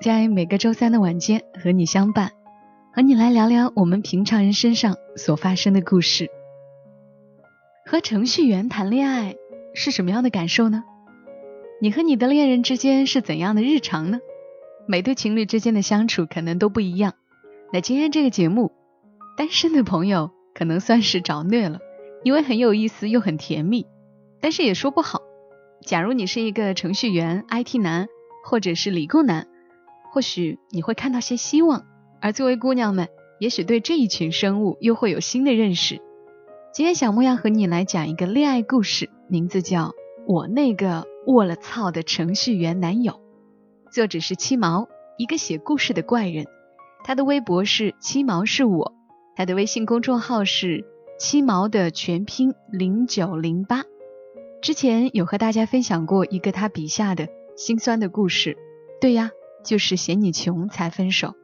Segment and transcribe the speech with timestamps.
[0.00, 2.30] 在每个周三的晚间和你相伴，
[2.94, 6.30] 和你来聊聊我们平常人身上所发生的故事。
[7.84, 9.34] 和程序员谈恋爱
[9.74, 10.84] 是什么样的感受呢？
[11.82, 14.20] 你和你的恋人之间是怎样的日常呢？
[14.86, 17.14] 每对情侣之间的相处可能都不一样。
[17.72, 18.70] 那今天这个节目，
[19.36, 21.80] 单身的朋友可能算是找虐了，
[22.22, 23.84] 因为很有意思又很甜蜜，
[24.40, 25.22] 但是也说不好。
[25.84, 28.06] 假如你是一个程序员、IT 男，
[28.44, 29.47] 或者是理工男，
[30.10, 31.84] 或许你会看到些希望。
[32.20, 33.08] 而作为姑娘们，
[33.38, 36.00] 也许对这一群生物又会有新的认识。
[36.72, 39.88] 今天小木要和你来讲一个恋爱故事，名字叫
[40.26, 43.12] 《我那个卧了操的程序员男友》，
[43.92, 46.46] 作者是七毛，一个写故事的怪人。
[47.04, 48.92] 他的微博是七毛是我，
[49.36, 50.84] 他的微信公众号是
[51.18, 53.84] 七毛的全拼零九零八。
[54.60, 58.56] 之前有和大家分享过一个他笔下的心酸的故事，
[59.00, 59.30] 对呀，
[59.64, 61.34] 就是嫌你穷才分手。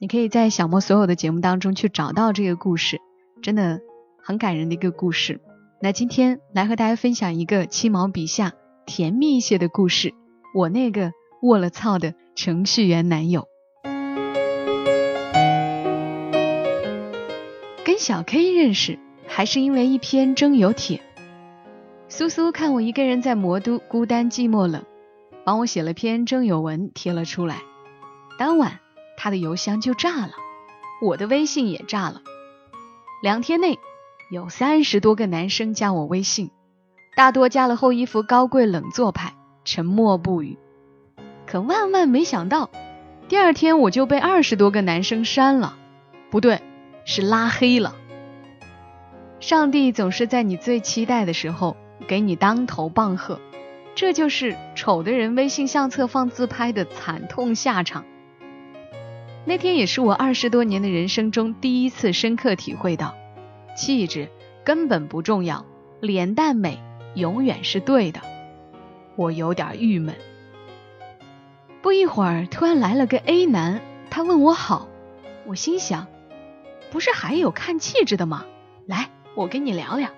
[0.00, 3.00] 你可以在小莫所有的节目当中去找到这个故事，
[3.42, 3.80] 真的
[4.22, 5.40] 很感人的一个故事。
[5.80, 8.52] 那今天来和大家分享一个七毛笔下
[8.86, 10.14] 甜蜜一些的故事，
[10.54, 13.46] 我那个卧了操的程序员男友。
[17.84, 21.00] 跟小 K 认识还是因为一篇征友帖。
[22.08, 24.84] 苏苏看我一个人在魔都孤单寂寞冷，
[25.48, 27.62] 帮我写了篇征友文贴了出来。
[28.38, 28.80] 当晚
[29.16, 30.32] 他的邮箱就炸了，
[31.00, 32.20] 我的微信也炸了。
[33.22, 33.78] 两天内
[34.30, 36.50] 有三十多个男生加我微信，
[37.16, 40.58] 大多加了后一副高贵冷作派，沉默不语。
[41.46, 42.68] 可万万没想到，
[43.28, 45.78] 第二天我就被二十多个男生删了，
[46.28, 46.60] 不对，
[47.06, 47.94] 是拉黑了。
[49.40, 51.74] 上帝总是在你最期待的时候。
[52.06, 53.40] 给你当头棒喝，
[54.00, 58.04] 这就是丑的人微信相册放自拍的惨痛下场。
[59.44, 63.16] 那天也是我二十多年的人生中第一次深刻体会到，
[63.76, 64.28] 气质
[64.62, 65.66] 根本不重要，
[65.98, 66.78] 脸蛋美
[67.16, 68.20] 永远是对的。
[69.16, 70.14] 我有点郁闷。
[71.82, 73.80] 不一会儿，突然来了个 A 男，
[74.10, 74.86] 他问我好，
[75.44, 76.06] 我心想，
[76.92, 78.44] 不是还有看气质的吗？
[78.86, 80.08] 来，我跟你聊聊。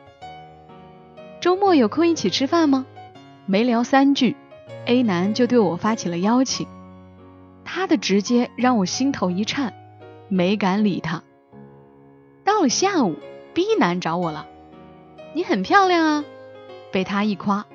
[1.40, 2.84] 周末有空一起吃饭吗？
[3.50, 4.36] 没聊三句
[4.86, 6.68] ，A 男就对我发起了邀请。
[7.64, 9.74] 他的直接让我心头一颤，
[10.28, 11.24] 没敢理他。
[12.44, 13.16] 到了下午
[13.52, 14.46] ，B 男找我了，
[15.34, 16.24] 你很漂亮啊。
[16.92, 17.66] 被他一夸，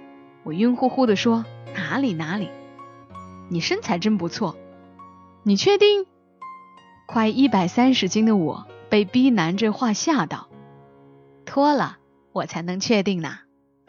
[0.43, 1.43] 我晕乎乎的说
[1.73, 2.49] 哪里哪里。
[3.49, 4.55] 你身材真不错，
[5.43, 6.05] 你确定？
[7.05, 10.47] 快一百三十斤的我被 B 男这话吓到，
[11.43, 11.97] 脱了
[12.31, 13.39] 我才能确定呢。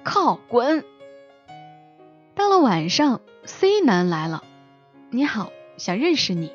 [0.02, 0.84] 靠，滚！
[2.36, 4.44] 到了晚上，C 男来了。
[5.08, 6.52] 你好，想认识你。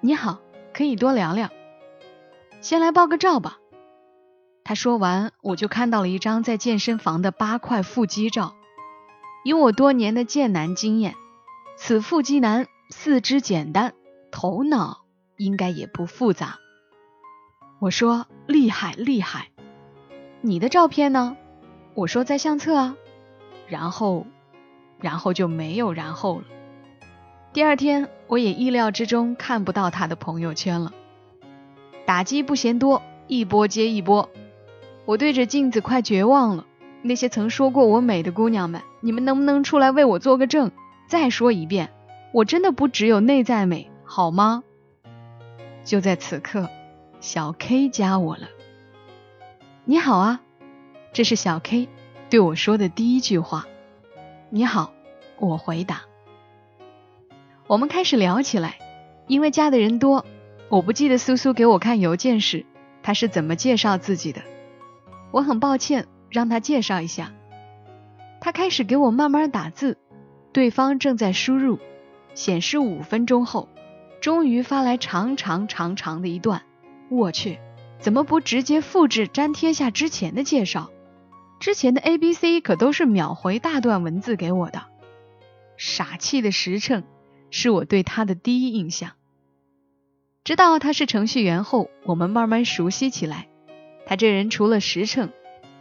[0.00, 0.38] 你好，
[0.72, 1.50] 可以多聊聊。
[2.60, 3.58] 先来报个照吧。
[4.62, 8.54] 他说完，我就看到了一张在健身房的八块腹肌照。
[9.44, 11.16] 以我多年的健男经验，
[11.76, 13.94] 此腹肌男四肢简单，
[14.30, 15.02] 头脑
[15.36, 16.60] 应该也不复杂。
[17.80, 19.48] 我说厉害厉害。
[20.40, 21.36] 你的照片呢？
[21.94, 22.96] 我说在相册啊，
[23.66, 24.24] 然后，
[25.02, 26.44] 然后就没有然后了。
[27.52, 30.94] 第二天，我也意料之中看不到他的朋友圈了。
[32.06, 34.30] 打击不嫌多，一波接一波。
[35.04, 36.64] 我对着镜子快绝望了。
[37.02, 40.70] 那些曾说过我美的姑娘们，你们能不能出来为我做个证？
[41.08, 41.92] 再说一遍，
[42.32, 44.62] 我真的不只有内在美，好吗？
[45.84, 46.70] 就在此刻，
[47.20, 48.48] 小 K 加我了。
[49.84, 50.40] 你好啊。
[51.12, 51.88] 这是小 K
[52.30, 53.66] 对我说的第一句话。
[54.54, 54.92] 你好，
[55.38, 56.02] 我回答。
[57.66, 58.76] 我们开始聊起来，
[59.26, 60.26] 因为加的人多，
[60.68, 62.66] 我不记得苏苏给我看邮件时
[63.02, 64.42] 他是怎么介绍自己的。
[65.30, 67.32] 我很抱歉，让他介绍一下。
[68.42, 69.96] 他开始给我慢慢打字，
[70.52, 71.78] 对方正在输入，
[72.34, 73.70] 显示五分钟后，
[74.20, 76.60] 终于发来长长长长的一段。
[77.08, 77.58] 我去，
[77.98, 80.90] 怎么不直接复制粘贴下之前的介绍？
[81.62, 84.82] 之前的 A、B、C 可都是秒回大段文字给我的，
[85.76, 87.04] 傻气的实诚，
[87.52, 89.12] 是我对他的第一印象。
[90.42, 93.46] 知道他是程序员后，我们慢慢熟悉起来。
[94.06, 95.30] 他这人除了实诚，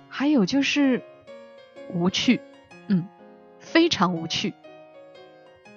[0.08, 1.02] 还有就是
[1.92, 2.42] 无趣，
[2.88, 3.08] 嗯，
[3.58, 4.54] 非常无趣。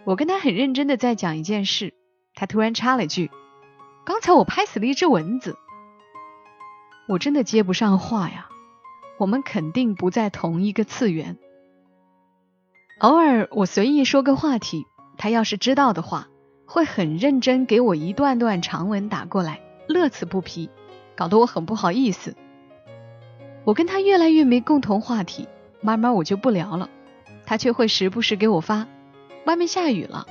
[0.05, 1.95] 我跟他很认真的在讲一件事，
[2.35, 3.31] 他突然插了句
[4.05, 5.57] ：“刚才我拍死了一只蚊子。”
[7.09, 8.51] 我真的接不上话呀。
[9.17, 11.39] 我们肯定不在同一个次元。
[12.99, 14.87] 偶尔我随意说个话题，
[15.19, 16.29] 他要是知道的话，
[16.67, 20.71] 会很认真给我一段段长文打过来，乐此不疲，
[21.17, 22.37] 搞得我很不好意思。
[23.65, 25.49] 我跟他越来越没共同话题，
[25.81, 26.91] 慢慢我就不聊了，
[27.47, 28.87] 他却会时不时给我发。
[29.45, 30.27] 外面下雨了，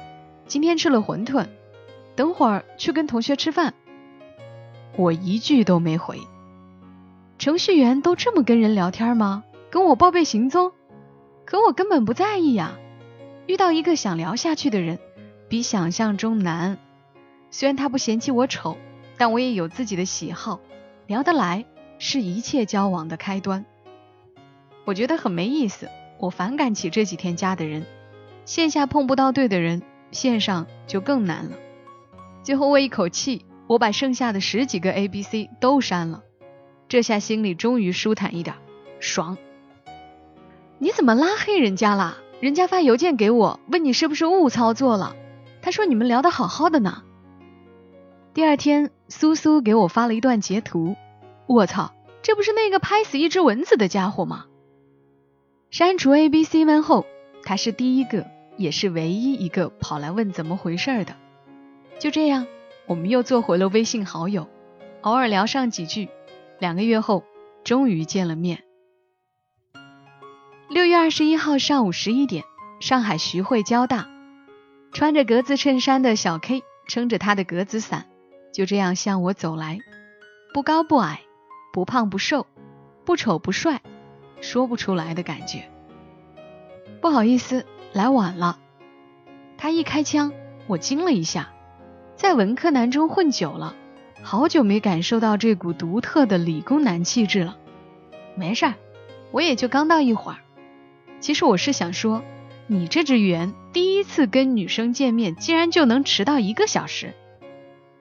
[0.48, 1.48] 今天吃了馄饨，
[2.16, 3.74] 等会儿去跟同学吃饭。
[4.96, 6.20] 我一句都没回。
[7.44, 9.44] 程序员都这么跟人聊天吗？
[9.70, 10.72] 跟我报备行踪？
[11.44, 12.80] 可我根本不在意呀。
[13.48, 14.98] 遇到一个想聊下去的人，
[15.50, 16.78] 比想象中难。
[17.52, 18.78] 虽然他不嫌弃我丑，
[19.18, 20.62] 但我也有自己的喜好，
[21.06, 21.66] 聊得来
[22.00, 23.66] 是一切交往的开端。
[24.86, 27.86] 我觉得很没意思，我反感起这几天加的人。
[28.46, 29.82] 线下碰不到对的人，
[30.12, 31.58] 线上就更难了。
[32.42, 36.24] 最后我一口气，我把剩下的十几个 A、B、C 都删了，
[36.94, 38.56] 这下心里终于舒坦一点，
[39.00, 39.36] 爽。
[40.78, 42.18] 你怎么拉黑人家啦？
[42.40, 45.16] 人家发邮件给我，问你是不是误操作了？
[45.64, 47.02] 他说你们聊得好好的呢。
[48.36, 50.96] 第二天，苏苏给我发了一段截图，
[51.48, 54.46] 我操，这不是那个拍死一只蚊子的家伙吗？
[55.72, 57.08] 删除 A、B、C 问后。
[57.44, 61.16] 他是第一个，也是唯一一个跑来问怎么回事的。
[61.98, 62.46] 就这样，
[62.86, 64.48] 我们又做回了微信好友，
[65.02, 66.10] 偶尔聊上几句。
[66.64, 67.26] 两个月后，
[67.66, 68.64] 终于见了面。
[70.70, 72.46] 六月二十一号上午十一点，
[72.80, 74.08] 上海徐汇交大，
[74.94, 78.06] 穿着格子衬衫的小 K 撑着他的格子伞，
[78.54, 79.80] 就这样向我走来。
[80.54, 81.24] 不高不矮，
[81.74, 82.48] 不胖不瘦，
[83.04, 83.82] 不丑不帅，
[84.40, 85.70] 说不出来的感觉。
[87.02, 88.58] 不好意思，来晚了。
[89.58, 90.32] 他一开枪，
[90.68, 91.52] 我惊了一下。
[92.16, 93.76] 在文科男中混久了，
[94.24, 97.58] 好久没感受到这股独特的理工男气质了。
[98.36, 98.74] 没事儿，
[99.32, 100.38] 我也就刚到一会儿。
[101.20, 102.24] 其实我是想说，
[102.66, 107.14] 你这只猿第一次跟女生见面，竟然就能迟到一个小时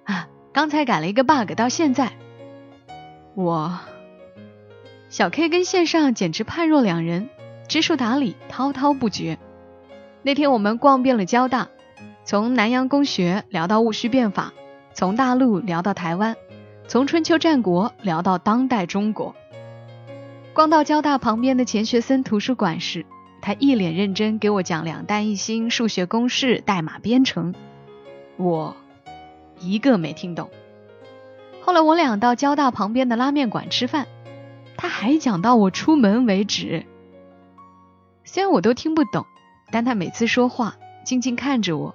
[0.05, 0.29] 啊！
[0.53, 2.13] 刚才改了一个 bug，到现在，
[3.35, 3.79] 我
[5.09, 7.29] 小 K 跟线上简直判若两人。
[7.69, 9.39] 知书达理，滔滔不绝。
[10.23, 11.69] 那天我们逛遍了交大，
[12.25, 14.53] 从南洋公学聊到戊戌变法，
[14.95, 16.37] 从大陆聊到台湾，
[16.87, 19.35] 从春秋战国聊到当代中国。
[20.53, 23.07] 逛到交大旁边的钱学森图书馆时，
[23.41, 27.55] 他一脸认真给我讲两弹一星、数学公式、代码编程，
[28.37, 28.77] 我
[29.59, 30.51] 一个没听懂。
[31.63, 34.07] 后来我俩到交大旁边的拉面馆吃饭，
[34.77, 36.85] 他还讲到我出门为止。
[38.25, 39.25] 虽然我都听不懂，
[39.71, 41.95] 但他每次说话静静看着我，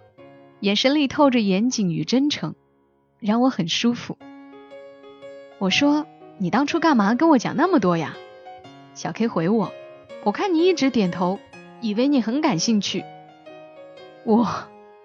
[0.62, 2.56] 眼神里透着严谨与真诚，
[3.20, 4.18] 让我很舒服。
[5.60, 6.06] 我说
[6.38, 8.16] ：“你当初干嘛跟我讲那么多呀？”
[8.94, 9.72] 小 K 回我
[10.24, 11.40] ：“我看你一直点头，
[11.82, 13.04] 以为你很感兴趣。”
[14.26, 14.48] 我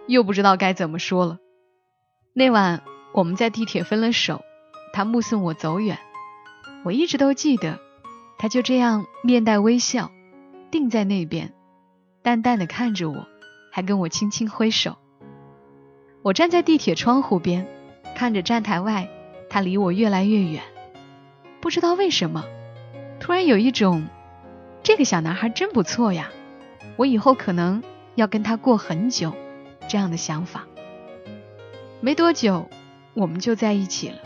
[0.07, 1.39] 又不知道该怎么说了。
[2.35, 2.83] 那晚
[3.13, 4.43] 我们在地铁分了手，
[4.93, 5.99] 他目送我走远，
[6.85, 7.79] 我一直都记得，
[8.39, 10.11] 他就这样面带微笑。
[10.71, 11.53] 定在那边，
[12.23, 13.27] 淡淡的看着我，
[13.71, 14.97] 还跟我轻轻挥手。
[16.23, 17.69] 我站在地铁窗户边，
[18.23, 19.09] 看着站台外，
[19.51, 20.63] 他离我越来越远。
[21.61, 22.45] 不知道为什么，
[23.19, 24.07] 突然有一种
[24.85, 26.31] 这个小男孩真不错呀，
[26.95, 27.83] 我以后可能
[28.15, 29.33] 要跟他过很久
[29.89, 30.69] 这样的想法。
[32.01, 32.71] 没多久，
[33.15, 34.19] 我们就在一起了。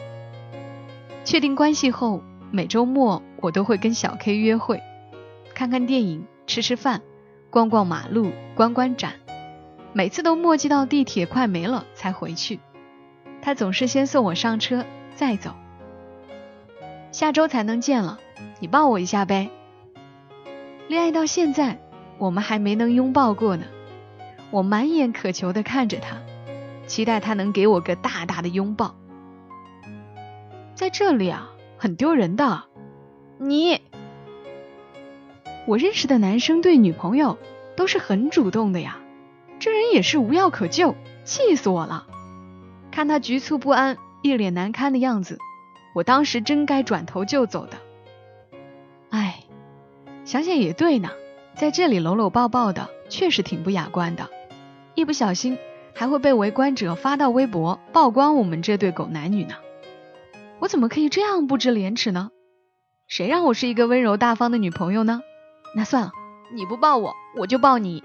[1.25, 4.83] 确定关系后，每周末我都会跟小 K 约会，
[5.55, 6.27] 看看电影。
[6.47, 7.01] 吃吃饭，
[7.49, 9.15] 逛逛马路，观观展，
[9.95, 12.61] 每次都墨迹到地铁快没了才回去。
[13.47, 14.85] 他总是先送我上车
[15.15, 15.53] 再走。
[17.13, 18.19] 下周才能见了，
[18.59, 19.51] 你抱我一下呗。
[20.89, 21.79] 恋爱到现在，
[22.19, 23.65] 我们还没能拥抱过呢。
[24.51, 26.17] 我满眼渴求的看着他，
[26.89, 28.97] 期待他能给我个大大的拥抱。
[30.75, 32.65] 在这里啊，很丢人的。
[33.39, 33.81] 你。
[35.69, 37.39] 我认识的男生对女朋友
[37.77, 38.99] 都是很主动的呀，
[39.61, 42.09] 这人也是无药可救，气死我了！
[42.97, 45.37] 看他局促不安、一脸难堪的样子，
[45.95, 47.77] 我当时真该转头就走的。
[49.11, 49.45] 哎，
[50.25, 51.11] 想想也对呢，
[51.55, 54.31] 在这里搂搂抱抱的，确实挺不雅观的。
[54.95, 55.59] 一不小心，
[55.93, 59.57] 还会被围观者发到微博曝光我们这对狗男女呢。
[60.61, 62.31] 我怎么可以这样不知廉耻呢？
[63.09, 65.21] 谁让我是一个温柔大方的女朋友呢？
[65.75, 66.13] 那算了，
[66.55, 68.03] 你不抱我，我就抱你。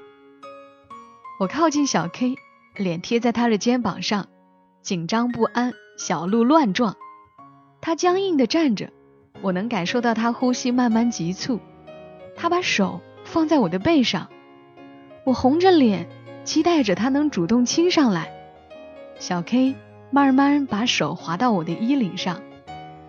[1.40, 2.36] 我靠近小 K，
[2.76, 4.28] 脸贴在他的肩膀上，
[4.82, 6.96] 紧张不安，小鹿乱撞。
[7.82, 8.90] 他僵硬的站着，
[9.42, 11.60] 我能感受到他呼吸慢慢急促。
[12.36, 14.30] 他把手放在我的背上，
[15.24, 16.08] 我红着脸。
[16.44, 18.34] 期待着他能主动亲上来，
[19.20, 19.76] 小 K
[20.10, 22.42] 慢慢把手滑到我的衣领上，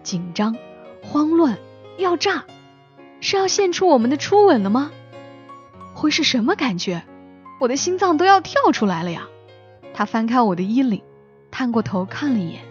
[0.03, 0.55] 紧张、
[1.03, 1.57] 慌乱、
[1.97, 2.45] 要炸，
[3.21, 4.93] 是要献出我们的初吻了吗？
[5.95, 7.05] 会是什么感觉？
[7.59, 9.27] 我的心脏都要跳出来了呀！
[9.95, 11.03] 他翻开我的衣领，
[11.53, 12.63] 探过头看了一眼，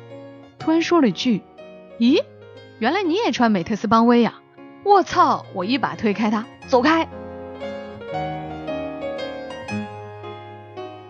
[0.59, 1.41] 突然说了句
[1.99, 2.21] ：“咦，
[2.79, 4.41] 原来你也穿美特斯邦威呀！”
[4.83, 5.45] 我操！
[5.53, 7.07] 我一把推开他，走开。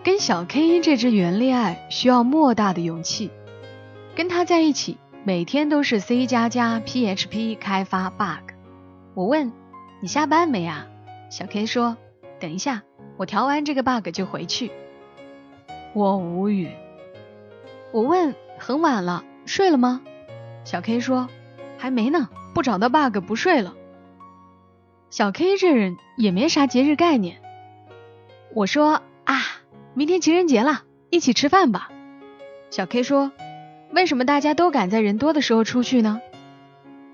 [0.04, 3.30] 跟小 K 这只原恋爱需要莫大的勇气。
[4.14, 8.52] 跟他在一起，每天都是 C 加加 PHP 开发 bug。
[9.14, 9.50] 我问
[10.02, 10.86] 你下班没啊？
[11.30, 11.96] 小 K 说
[12.38, 12.82] 等一下，
[13.16, 14.70] 我调完这个 bug 就回去。
[15.94, 16.68] 我无语。
[17.92, 20.00] 我问很晚了，睡了吗？
[20.64, 21.28] 小 K 说
[21.78, 23.74] 还没呢，不找到 bug 不睡了。
[25.10, 27.40] 小 K 这人也没啥节日概念。
[28.54, 29.40] 我说啊。
[29.94, 31.90] 明天情人节了，一起吃饭吧。
[32.70, 33.30] 小 K 说
[33.92, 36.22] ：“为什么大家都赶在人多的时候出去呢？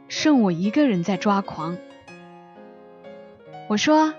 [0.06, 1.76] 剩我一个人在抓狂。”
[3.66, 4.14] 我说：“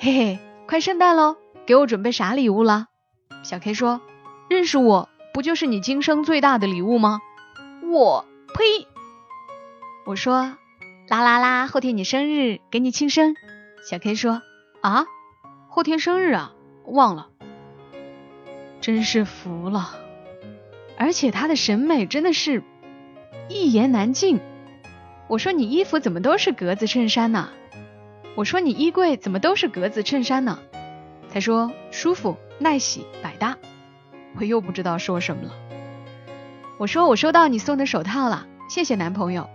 [0.00, 1.36] 嘿嘿，快圣诞喽，
[1.66, 2.88] 给我准备啥礼物了？”
[3.44, 4.00] 小 K 说
[4.50, 7.20] ：“认识我不就是你今生最大的礼物吗？”
[7.90, 8.86] 我呸！
[10.06, 10.56] 我说
[11.08, 13.34] ：“啦啦啦，后天你生日，给你庆生。”
[13.88, 14.42] 小 K 说
[14.80, 15.06] ：“啊，
[15.68, 16.52] 后天生日啊，
[16.84, 17.28] 忘了。”
[18.80, 19.98] 真是服了，
[20.96, 22.62] 而且他的审美真的是
[23.48, 24.40] 一言难尽。
[25.28, 27.50] 我说你衣服怎么都是格子衬衫呢？
[28.36, 30.58] 我说你衣柜怎么都是格子衬衫呢？
[31.32, 33.58] 他说舒服、耐洗、百搭。
[34.38, 35.52] 我又不知道说什么了。
[36.78, 39.48] 我说我收到你送的手套了，谢谢男朋友。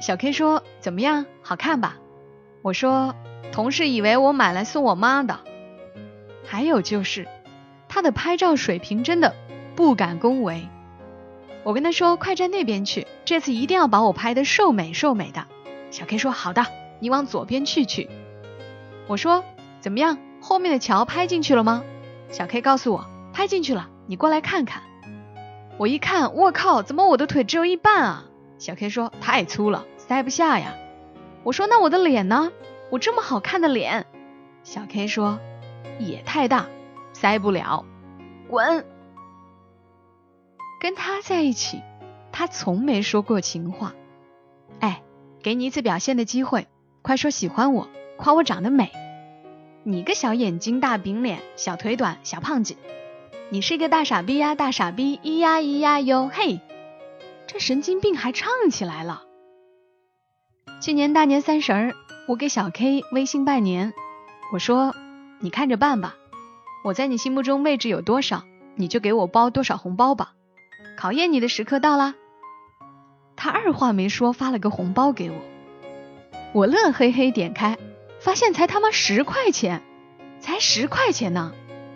[0.00, 1.96] 小 K 说怎么样，好看吧？
[2.62, 3.14] 我说
[3.52, 5.40] 同事以为我买来送我妈的。
[6.44, 7.28] 还有就是。
[7.94, 9.34] 他的拍照水平真的
[9.76, 10.66] 不敢恭维，
[11.62, 15.46] 我跟他说快站那边去，这次一定要把我拍的瘦美瘦美的。
[15.90, 16.64] 小 K 说好的，
[17.00, 18.08] 你往左边去去。
[19.08, 19.44] 我说
[19.82, 21.84] 怎么样，后面的桥拍进去了吗？
[22.30, 24.82] 小 K 告诉我拍进去了，你过来看看。
[25.78, 28.24] 我一看，我靠，怎么我的腿只有一半啊？
[28.58, 30.74] 小 K 说太粗了，塞不下呀。
[31.44, 32.52] 我说那我的脸呢？
[32.90, 34.04] 我这么好看的脸。
[34.64, 35.40] 小 K 说
[35.98, 36.66] 也太大。
[37.14, 37.86] 塞不了，
[38.50, 38.84] 滚！
[40.78, 41.80] 跟他在一起，
[42.32, 43.94] 他从没说过情话。
[44.80, 45.00] 哎，
[45.42, 46.68] 给你一次表现的机会，
[47.00, 47.88] 快说喜欢我，
[48.18, 48.92] 夸我长得美。
[49.84, 52.76] 你个小眼睛、大饼脸、小腿短、小胖子，
[53.52, 54.54] 你是个大傻逼呀！
[54.54, 56.58] 大傻逼，咿呀咿呀哟嘿！
[57.46, 59.24] 这神经病还唱起来了。
[60.80, 61.92] 去年大年三十儿，
[62.28, 63.92] 我给小 K 微信拜年，
[64.54, 64.94] 我说
[65.40, 66.16] 你看着办吧。
[66.82, 68.44] 我在你心目中位置有多少，
[68.76, 70.32] 你就给我包多少红包吧。
[70.96, 72.14] 考验你的时刻到啦！
[73.36, 75.36] 他二话没说发了个红包给我，
[76.54, 77.76] 我乐嘿嘿点开，
[78.18, 79.82] 发现才他妈十块钱，
[80.40, 81.52] 才十块钱呢！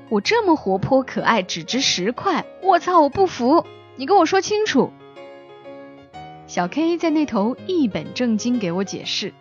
[0.09, 2.45] 我这么活泼可爱，只值十块！
[2.63, 3.67] 我操，我不服！
[3.97, 4.93] 你跟我说清楚。
[6.47, 9.35] 小 K 在那头一本正经给我解释，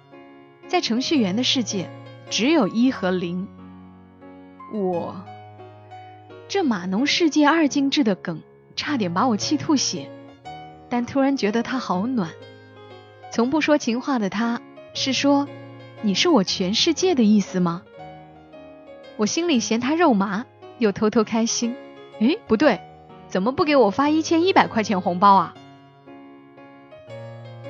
[0.68, 1.90] 在程序员的世界，
[2.32, 3.48] 只有一和零。
[4.74, 5.16] 我。
[6.48, 8.42] 这码农世界二进制的梗，
[8.76, 10.10] 差点把我气吐血。
[10.90, 12.32] 但突然觉得他好暖。
[13.32, 14.62] 从不说情话的他，
[14.94, 15.48] 是说
[16.02, 17.84] 你是我全世界的意思吗？
[19.18, 20.46] 我心里嫌他肉麻，
[20.78, 21.76] 又偷偷开心。
[22.20, 22.80] 诶，不对，
[23.28, 25.54] 怎么不给我发一千一百块钱红包啊？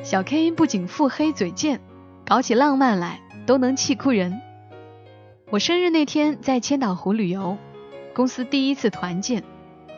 [0.04, 1.82] 小 K 不仅腹黑嘴贱，
[2.26, 4.42] 搞起浪漫来都能气哭人。
[5.50, 7.58] 我生日那天在千岛湖旅游。
[8.14, 9.44] 公司第一次团建，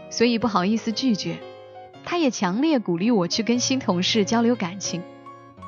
[0.09, 1.37] 所以不好意思拒绝。
[2.03, 5.03] 他也强烈鼓励我去跟新同事交流感情。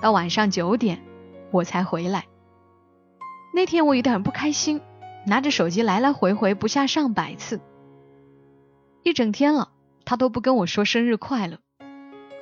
[0.01, 0.99] 到晚上九点，
[1.51, 2.25] 我才回来。
[3.53, 4.81] 那天我有点不开心，
[5.29, 7.61] 拿着手机来来回回不下上百次。
[9.03, 9.69] 一整天了，
[10.03, 11.59] 他都不跟我说生日快乐。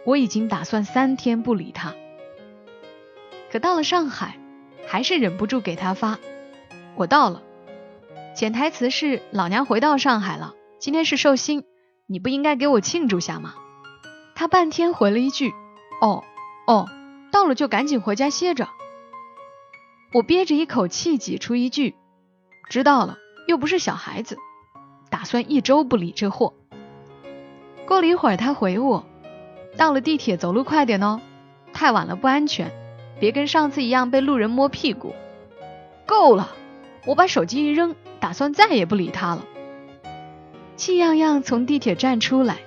[0.06, 1.94] 我已经打算三天不理他。
[3.52, 4.40] 可到了上海，
[4.88, 6.18] 还是忍不住给他发。
[6.96, 7.44] 我到了。
[8.36, 11.66] 潜台词是老娘回到上海了，今天是寿星，
[12.06, 13.56] 你不应该给我庆祝下吗？
[14.34, 15.52] 他半天回了一句
[16.00, 16.24] ：“哦，
[16.68, 16.88] 哦，
[17.34, 18.70] 到了就赶紧回家歇着。”
[20.14, 21.96] 我憋着一口气挤出一句
[22.70, 24.38] ：“知道了，又不是小孩子，
[25.10, 26.54] 打算一周不理这货。”
[27.88, 29.06] 过了一会儿，他回我
[29.78, 31.22] ：“到了地铁走路快点哦，
[31.72, 32.72] 太晚了不安全，
[33.20, 35.16] 别跟上次一样被路人摸屁股。”
[36.06, 36.50] 够了，
[37.06, 39.46] 我把手机一扔，打算再也不理他了。
[40.76, 42.58] 气样样从地铁站出来，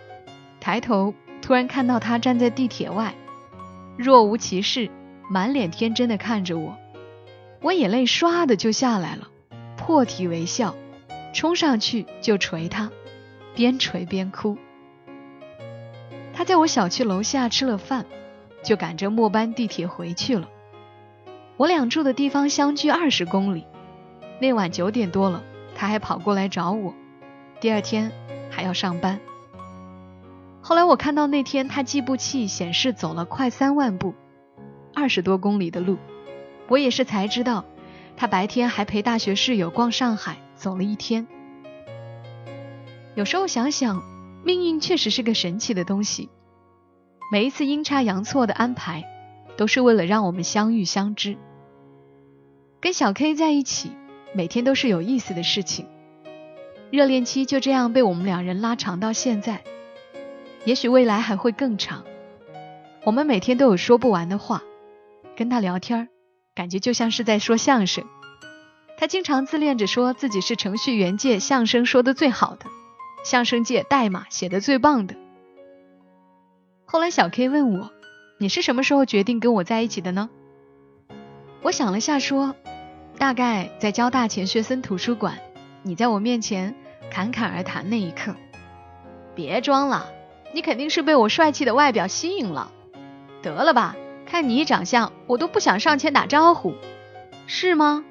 [0.60, 3.14] 抬头突然看到他站在地铁外，
[3.96, 4.90] 若无其事，
[5.28, 6.76] 满脸天真的看着我。
[7.60, 9.28] 我眼泪唰的就下来了，
[9.80, 10.74] 破涕为笑，
[11.32, 12.90] 冲上去就捶他，
[13.54, 14.58] 边捶边哭。
[16.34, 18.04] 他在我小区楼下吃了饭，
[18.62, 20.50] 就赶着末班地铁回去了。
[21.56, 23.64] 我俩住的地方相距二十公里，
[24.38, 25.42] 那晚九点多了，
[25.74, 26.94] 他还跑过来找我。
[27.58, 28.12] 第二天
[28.50, 29.18] 还要上班。
[30.60, 34.14] 后来我看到那天他计步器显示走了快三万步，
[34.94, 35.96] 二十多公里的路。
[36.68, 37.64] 我也是才知道，
[38.20, 41.26] 他白天还陪大学室友逛上海，走了一天。
[43.14, 44.02] 有时候想想，
[44.44, 46.28] 命运确实是个神奇的东西。
[47.32, 49.04] 每一次阴差阳错的安排，
[49.56, 51.38] 都是为了让我们相遇相知。
[52.78, 53.92] 跟小 K 在一起，
[54.34, 55.86] 每天都是有意思的事情。
[56.90, 59.62] 热恋期就这样被我们两人拉长到现在，
[60.66, 62.04] 也许未来还会更长。
[63.04, 64.62] 我们每天都有说不完的话，
[65.34, 66.10] 跟他聊天，
[66.54, 68.04] 感觉就像是在说相声。
[68.96, 72.66] 他经常自恋着说自己是程序员界相声说的最好的，
[73.24, 75.14] 相声界代码写的最棒的。
[76.84, 77.90] 后来小 K 问我
[78.38, 80.28] ：“你是什么时候决定跟我在一起的呢？”
[81.62, 82.54] 我想了下说
[83.16, 85.38] ：“大概在交大钱学森图书馆。”
[85.82, 86.74] 你在我面前
[87.10, 88.34] 侃侃而谈那一刻，
[89.34, 90.10] 别装了，
[90.52, 92.70] 你肯定是被我帅气的外表吸引了。
[93.40, 93.96] 得了吧，
[94.30, 96.74] 看你长相，我都不想上前打招呼，
[97.48, 98.04] 是吗？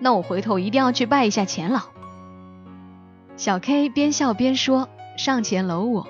[0.00, 1.82] 那我回头一定要去拜一下钱老。
[3.36, 4.88] 小 K 边笑边说，
[5.18, 6.08] 上前搂我。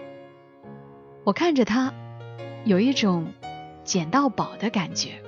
[1.24, 1.92] 我看着他，
[2.64, 3.32] 有一种
[3.82, 5.20] 捡到宝的感觉。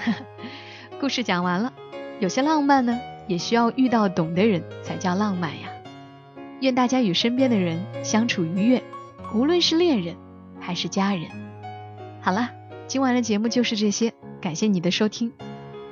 [1.00, 1.72] 故事讲完了，
[2.18, 5.69] 有些浪漫呢，也需要遇到懂的人才叫浪漫呀。
[6.60, 8.82] 愿大家与身边的人相处愉悦，
[9.34, 10.16] 无论是恋人
[10.60, 11.24] 还是家人。
[12.20, 12.50] 好了，
[12.86, 15.32] 今晚的节目就是这些，感谢你的收听，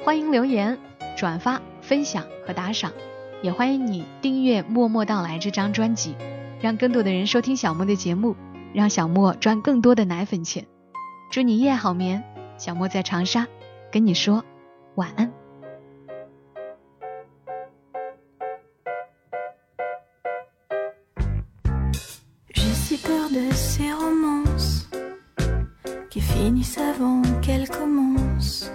[0.04, 0.78] 欢迎留言、
[1.16, 2.92] 转发、分享和打赏，
[3.40, 6.14] 也欢迎你订阅《默默到来》这张专辑，
[6.60, 8.36] 让更多的人收听小莫的节目，
[8.74, 10.66] 让小莫赚更多的奶粉钱。
[11.30, 12.22] 祝你夜好眠，
[12.58, 13.46] 小莫在长沙
[13.90, 14.44] 跟你说。
[14.96, 15.37] 晚安。
[26.58, 28.70] Qui finissent avant qu'elles commencent.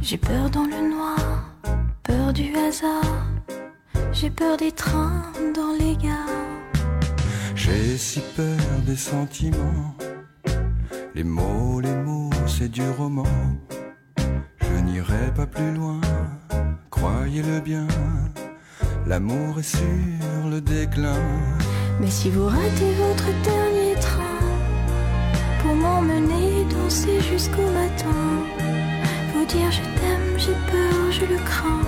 [0.00, 1.54] J'ai peur dans le noir,
[2.02, 3.26] peur du hasard.
[4.12, 6.26] J'ai peur des trains dans les gares.
[7.54, 9.94] J'ai si peur des sentiments.
[11.14, 13.26] Les mots, les mots, c'est du roman
[14.82, 16.00] n'irai pas plus loin,
[16.90, 17.86] croyez-le bien,
[19.06, 21.20] l'amour est sur le déclin.
[22.00, 23.69] Mais si vous ratez votre pour
[25.80, 28.22] m'emmener danser jusqu'au matin,
[29.32, 31.86] vous dire je t'aime, j'ai peur, je le crains,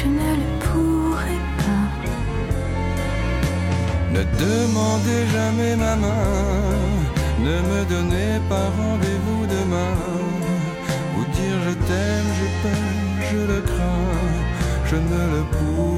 [0.00, 1.86] je ne le pourrai pas.
[4.14, 6.32] Ne demandez jamais ma main,
[7.46, 9.96] ne me donnez pas rendez-vous demain
[11.66, 14.12] je t'aime, je peine, je le crains,
[14.86, 15.95] je ne le pourrai pas.